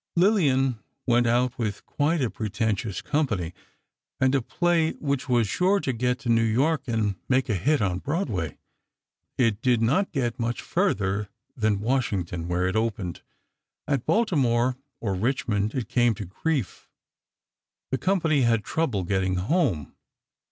[0.15, 3.53] Lillian went out with quite a pretentious company,
[4.19, 7.83] and a play which was "sure to get to New York and make a hit
[7.83, 8.57] on Broadway."
[9.37, 13.21] It did not get much further than Washington, where it opened.
[13.87, 16.89] At Baltimore, or Richmond, it came to grief.
[17.91, 19.93] The company had trouble getting home.